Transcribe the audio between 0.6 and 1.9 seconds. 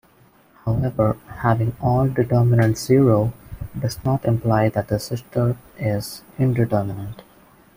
However, having